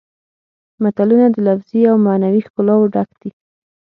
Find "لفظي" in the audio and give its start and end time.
1.47-1.81